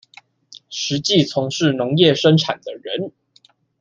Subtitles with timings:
[0.71, 3.11] 實際從事農業生產的人